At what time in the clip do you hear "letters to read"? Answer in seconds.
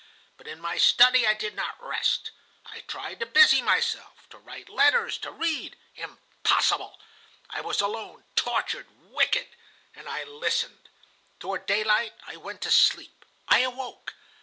4.67-5.77